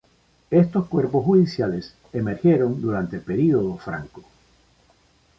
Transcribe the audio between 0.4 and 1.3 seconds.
Estos cuerpos